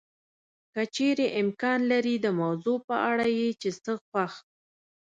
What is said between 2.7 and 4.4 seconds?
په اړه یې چې څه خوښ